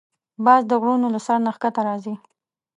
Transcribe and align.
باز 0.45 0.61
د 0.67 0.71
غرونو 0.81 1.07
له 1.15 1.19
سر 1.25 1.37
نه 1.45 1.51
ښکته 1.55 1.81
راځي 1.87 2.15